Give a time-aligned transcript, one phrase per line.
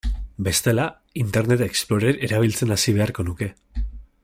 [0.45, 0.87] Bestela,
[1.25, 3.53] Internet Explorer erabiltzen hasi beharko nuke.